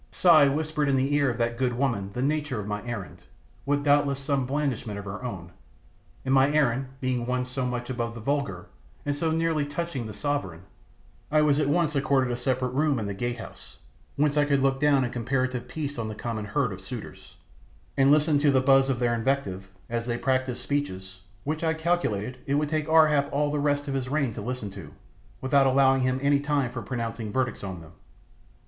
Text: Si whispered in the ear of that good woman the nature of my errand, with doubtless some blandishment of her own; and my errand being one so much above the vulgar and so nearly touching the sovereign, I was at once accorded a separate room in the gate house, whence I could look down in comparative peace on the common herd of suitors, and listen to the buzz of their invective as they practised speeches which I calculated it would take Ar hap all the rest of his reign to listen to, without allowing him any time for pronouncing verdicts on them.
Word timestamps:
Si 0.09 0.49
whispered 0.49 0.89
in 0.89 0.95
the 0.95 1.13
ear 1.13 1.29
of 1.29 1.37
that 1.37 1.59
good 1.59 1.73
woman 1.73 2.09
the 2.13 2.23
nature 2.23 2.59
of 2.59 2.65
my 2.65 2.83
errand, 2.87 3.21
with 3.67 3.83
doubtless 3.83 4.19
some 4.19 4.47
blandishment 4.47 4.97
of 4.97 5.05
her 5.05 5.23
own; 5.23 5.51
and 6.25 6.33
my 6.33 6.49
errand 6.51 6.87
being 6.99 7.27
one 7.27 7.45
so 7.45 7.67
much 7.67 7.87
above 7.91 8.15
the 8.15 8.19
vulgar 8.19 8.65
and 9.05 9.13
so 9.13 9.29
nearly 9.29 9.63
touching 9.63 10.07
the 10.07 10.13
sovereign, 10.15 10.63
I 11.29 11.43
was 11.43 11.59
at 11.59 11.69
once 11.69 11.95
accorded 11.95 12.31
a 12.31 12.35
separate 12.35 12.69
room 12.71 12.97
in 12.97 13.05
the 13.05 13.13
gate 13.13 13.37
house, 13.37 13.77
whence 14.15 14.37
I 14.37 14.45
could 14.45 14.63
look 14.63 14.79
down 14.79 15.03
in 15.03 15.11
comparative 15.11 15.67
peace 15.67 15.99
on 15.99 16.07
the 16.07 16.15
common 16.15 16.45
herd 16.45 16.73
of 16.73 16.81
suitors, 16.81 17.35
and 17.95 18.09
listen 18.09 18.39
to 18.39 18.49
the 18.49 18.59
buzz 18.59 18.89
of 18.89 18.97
their 18.97 19.13
invective 19.13 19.69
as 19.87 20.07
they 20.07 20.17
practised 20.17 20.63
speeches 20.63 21.21
which 21.43 21.63
I 21.63 21.75
calculated 21.75 22.39
it 22.47 22.55
would 22.55 22.69
take 22.69 22.89
Ar 22.89 23.09
hap 23.09 23.31
all 23.31 23.51
the 23.51 23.59
rest 23.59 23.87
of 23.87 23.93
his 23.93 24.09
reign 24.09 24.33
to 24.33 24.41
listen 24.41 24.71
to, 24.71 24.95
without 25.41 25.67
allowing 25.67 26.01
him 26.01 26.17
any 26.23 26.39
time 26.39 26.71
for 26.71 26.81
pronouncing 26.81 27.31
verdicts 27.31 27.63
on 27.63 27.81
them. 27.81 27.91